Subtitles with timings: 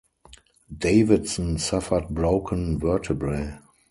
[0.75, 3.59] Davidson suffered broken vertebrae.